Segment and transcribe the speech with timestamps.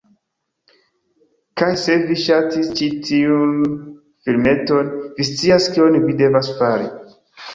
[1.61, 3.53] Kaj se vi ŝatis ĉi tiun
[4.29, 4.89] filmeton,
[5.19, 6.89] vi scias kion vi devas fari.